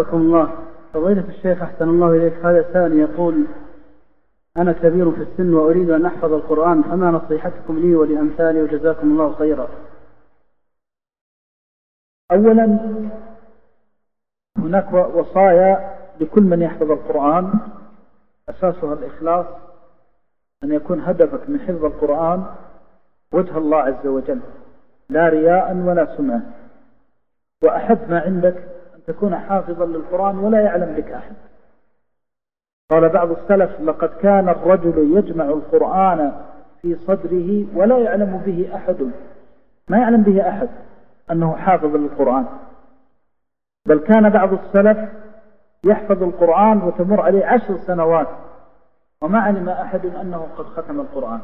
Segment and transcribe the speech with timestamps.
[0.00, 0.52] حفظكم الله.
[0.94, 2.32] فضيلة الشيخ أحسن الله إليك.
[2.32, 3.46] هذا سائل يقول
[4.56, 9.68] أنا كبير في السن وأريد أن أحفظ القرآن فما نصيحتكم لي ولأمثالي وجزاكم الله خيرا؟
[12.32, 12.78] أولا
[14.58, 17.52] هناك وصايا لكل من يحفظ القرآن.
[18.48, 19.46] أساسها الإخلاص
[20.64, 22.44] أن يكون هدفك من حفظ القرآن
[23.32, 24.40] وجه الله عز وجل
[25.08, 26.42] لا رياء ولا سمعة
[27.64, 28.71] وأحب ما عندك
[29.08, 31.34] أن تكون حافظا للقرآن ولا يعلم بك أحد.
[32.90, 36.42] قال بعض السلف لقد كان الرجل يجمع القرآن
[36.82, 39.10] في صدره ولا يعلم به أحد.
[39.88, 40.68] ما يعلم به أحد
[41.30, 42.46] أنه حافظ للقرآن.
[43.86, 44.98] بل كان بعض السلف
[45.84, 48.28] يحفظ القرآن وتمر عليه عشر سنوات
[49.22, 51.40] وما علم أحد أنه قد ختم القرآن.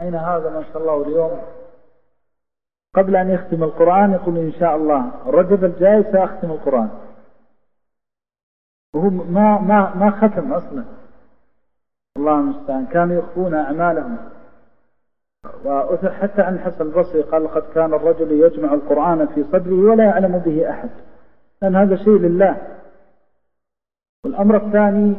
[0.00, 1.40] أين هذا ما شاء الله اليوم؟
[2.94, 6.88] قبل أن يختم القرآن يقول إن شاء الله الرجب الجاي سأختم القرآن.
[8.94, 10.84] وهو ما ما ما ختم أصلا.
[12.16, 12.86] الله المستعان.
[12.86, 14.16] كانوا يخفون أعمالهم.
[15.64, 20.38] وأثر حتى عن حسن البصري قال لقد كان الرجل يجمع القرآن في صدره ولا يعلم
[20.38, 20.90] به أحد.
[21.62, 22.56] لأن هذا شيء لله.
[24.24, 25.16] والأمر الثاني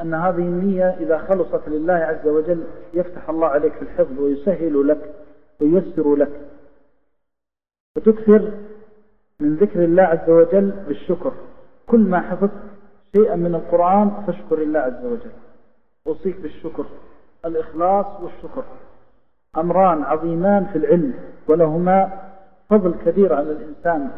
[0.00, 5.14] أن هذه النية إذا خلصت لله عز وجل يفتح الله عليك في الحفظ ويسهل لك
[5.60, 6.45] وييسر لك.
[7.96, 8.52] وتكثر
[9.40, 11.32] من ذكر الله عز وجل بالشكر.
[11.86, 12.50] كل ما حفظت
[13.16, 15.30] شيئا من القرآن فاشكر الله عز وجل.
[16.06, 16.84] أوصيك بالشكر.
[17.44, 18.64] الإخلاص والشكر.
[19.56, 21.14] أمران عظيمان في العلم
[21.48, 22.12] ولهما
[22.70, 24.10] فضل كبير على الإنسان.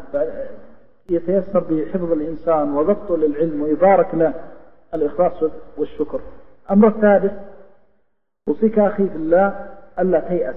[1.09, 4.33] يتيسر بحفظ الإنسان وضبطه للعلم ويبارك له.
[4.93, 5.43] الإخلاص
[5.77, 6.19] والشكر.
[6.71, 7.33] أمر الثالث
[8.47, 9.67] أوصيك أخي في الله
[9.99, 10.55] ألا تيأس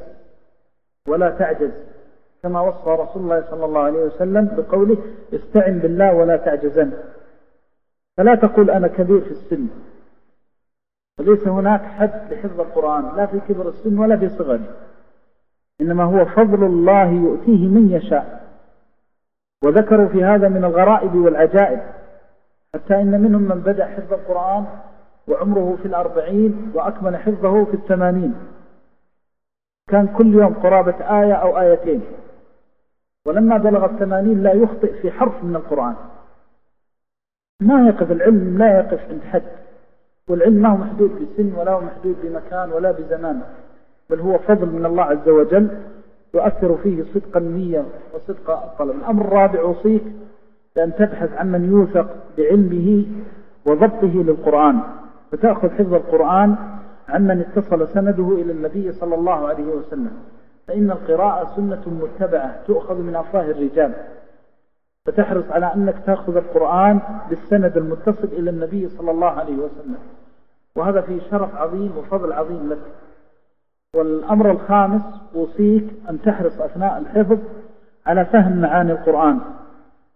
[1.08, 1.91] ولا تعجز.
[2.42, 4.96] كما وصى رسول الله صلى الله عليه وسلم بقوله
[5.34, 6.92] استعن بالله ولا تعجزن.
[8.16, 9.66] فلا تقول أنا كبير في السن.
[11.18, 14.60] وليس هناك حد لحفظ القرآن لا في كبر السن ولا في صغره.
[15.80, 18.42] إنما هو فضل الله يؤتيه من يشاء.
[19.64, 21.80] وذكروا في هذا من الغرائب والعجائب.
[22.74, 24.64] حتى إن منهم من بدأ حفظ القرآن
[25.28, 28.34] وعمره في الأربعين وأكمل حفظه في الثمانين.
[29.88, 32.02] كان كل يوم قرابة آية أو آيتين.
[33.26, 35.94] ولما بلغ الثمانين لا يخطئ في حرف من القرآن.
[37.60, 39.42] ما يقف العلم لا يقف عند حد.
[40.28, 43.40] والعلم ما هو محدود بسن ولا هو محدود بمكان ولا بزمان.
[44.10, 45.68] بل هو فضل من الله عز وجل
[46.34, 47.84] يؤثر فيه صدق النية
[48.14, 50.02] وصدق الطلب الأمر الرابع أوصيك
[50.76, 52.06] بأن تبحث عن من يوثق
[52.38, 53.06] بعلمه
[53.66, 54.80] وضبطه للقرآن.
[55.32, 56.56] فتأخذ حفظ القرآن
[57.08, 60.12] عمن اتصل سنده إلى النبي صلى الله عليه وسلم.
[60.66, 63.94] فإن القراءة سنة متبعة تؤخذ من أفواه الرجال.
[65.06, 67.00] فتحرص على أنك تأخذ القرآن
[67.30, 69.98] بالسند المتصل إلى النبي صلى الله عليه وسلم.
[70.76, 72.78] وهذا فيه شرف عظيم وفضل عظيم لك.
[73.96, 75.02] والأمر الخامس
[75.34, 77.38] أوصيك أن تحرص أثناء الحفظ
[78.06, 79.40] على فهم معاني القرآن.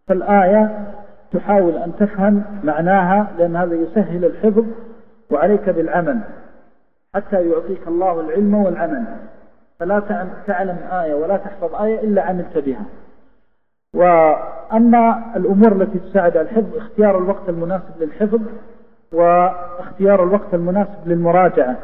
[0.08, 0.92] فالآية
[1.32, 4.64] تحاول أن تفهم معناها لأن هذا يسهل الحفظ
[5.30, 6.20] وعليك بالعمل.
[7.14, 9.04] حتى يعطيك الله العلم والعمل.
[9.78, 10.02] فلا
[10.46, 12.84] تعلم آية ولا تحفظ آية إلا عملت بها.
[13.94, 18.40] وأما الأمور التي تساعد على الحفظ اختيار الوقت المناسب للحفظ
[19.12, 21.76] واختيار الوقت المناسب للمراجعة.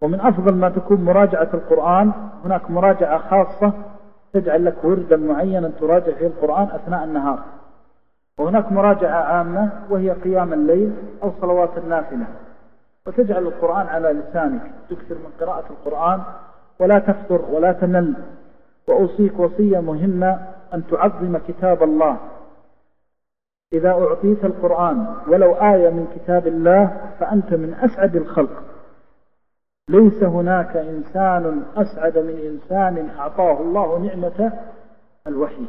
[0.00, 2.12] ومن أفضل ما تكون مراجعة القرآن
[2.44, 3.72] هناك مراجعة خاصة
[4.32, 7.38] تجعل لك وردا معينا تراجع فيه القرآن أثناء النهار.
[8.38, 12.26] وهناك مراجعة عامة وهي قيام الليل أو صلوات النافلة.
[13.06, 14.62] وتجعل القرآن على لسانك.
[14.90, 16.20] تكثر من قراءة القرآن
[16.80, 18.14] ولا تفتر ولا تمل
[18.88, 20.38] وأوصيك وصية مهمة
[20.74, 22.16] أن تعظم كتاب الله.
[23.72, 28.62] إذا أعطيت القرآن ولو آية من كتاب الله فأنت من أسعد الخلق.
[29.88, 34.52] ليس هناك إنسان أسعد من إنسان أعطاه الله نعمة
[35.26, 35.66] الوحي.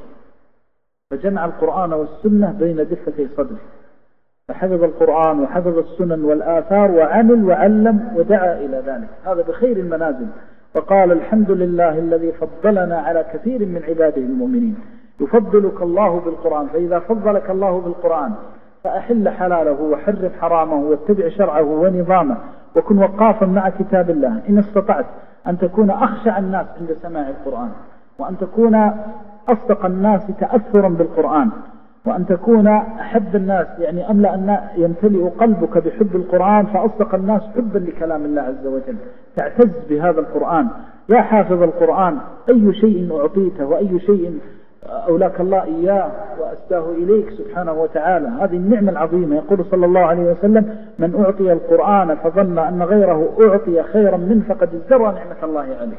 [1.11, 3.59] فجمع القرآن والسنة بين دفتي صدره.
[4.47, 9.09] فحفظ القرآن وحفظ السنن والآثار وعمل وعلم ودعا إلى ذلك.
[9.25, 10.27] هذا بخير المنازل.
[10.77, 14.75] فقال الحمد لله الذي فضلنا على كثير من عباده المؤمنين.
[15.19, 16.67] يفضلك الله بالقرآن.
[16.67, 18.31] فإذا فضلك الله بالقرآن
[18.83, 22.37] فأحل حلاله وحرم حرامه واتبع شرعه ونظامه
[22.75, 24.41] وكن وقافا مع كتاب الله.
[24.49, 25.05] إن استطعت
[25.47, 27.69] أن تكون أخشع الناس عند سماع القرآن
[28.19, 28.91] وأن تكون
[29.49, 31.49] أصدق الناس تأثرا بالقرآن.
[32.07, 38.25] وأن تكون أحب الناس يعني أملأ الناس يمتلئ قلبك بحب القرآن فأصدق الناس حبا لكلام
[38.25, 38.95] الله عز وجل.
[39.35, 40.67] تعتز بهذا القرآن.
[41.09, 42.17] يا حافظ القرآن
[42.49, 44.39] أي شيء أعطيته؟ وأي شيء
[45.07, 49.35] أولاك الله إياه وأسداه إليك سبحانه وتعالى؟ هذه النعمة العظيمة.
[49.35, 54.69] يقول صلى الله عليه وسلم من أعطي القرآن فظن أن غيره أعطي خيرا منه فقد
[54.75, 55.97] ازدرى نعمة الله عليه.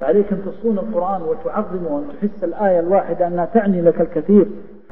[0.00, 4.46] فعليك أن تصون القرآن وتعظمه وأن تحس الآية الواحدة أنها تعني لك الكثير.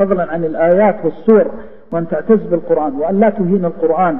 [0.05, 1.51] فضلا عن الآيات والسور
[1.93, 4.19] وأن تعتز بالقرآن وأن لا تهين القرآن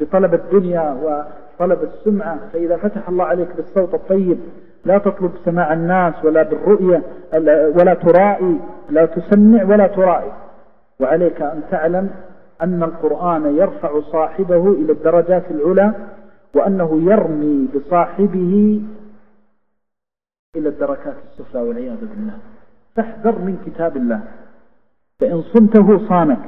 [0.00, 4.38] بطلب الدنيا وطلب السمعة فإذا فتح الله عليك بالصوت الطيب
[4.84, 7.02] لا تطلب سماع الناس ولا بالرؤية
[7.78, 8.56] ولا ترائي
[8.90, 10.32] لا تسمع ولا ترائي.
[11.00, 12.10] وعليك أن تعلم
[12.62, 15.92] أن القرآن يرفع صاحبه إلى الدرجات العلى
[16.54, 18.82] وأنه يرمي بصاحبه
[20.56, 22.34] إلى الدركات السفلى والعياذ بالله.
[22.96, 24.20] فاحذر من كتاب الله.
[25.20, 26.38] فإن صمته صانك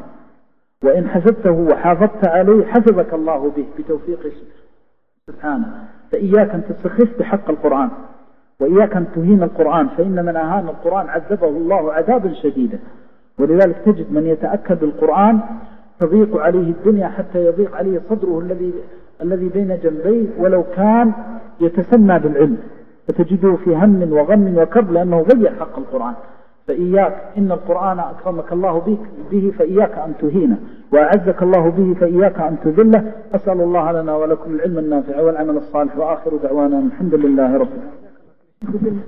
[0.84, 4.32] وإن حفظته وحافظت عليه حفظك الله به بتوفيق
[5.26, 5.84] سبحانه.
[6.12, 7.90] فإياك أن تستخف بحق القرآن
[8.60, 12.78] وإياك أن تهين القرآن فإن من أهان القرآن عذبه الله عذابا شديدا.
[13.38, 15.40] ولذلك تجد من يتأكد بالقرآن
[16.00, 18.72] تضيق عليه الدنيا حتى يضيق عليه صدره الذي
[19.22, 21.12] الذي بين جنبيه ولو كان
[21.60, 22.58] يتسمى بالعلم.
[23.08, 26.14] فتجده في هم وغم وكرب لأنه ضيع حق القرآن.
[26.66, 28.98] فإياك إن القرآن أكرمك الله
[29.30, 30.58] به فإياك أن تهينه
[30.92, 33.12] وأعزك الله به فإياك أن تذله.
[33.34, 37.68] أسأل الله لنا ولكم العلم النافع والعمل الصالح وآخر دعوانا الحمد لله رب
[38.72, 39.02] العالمين.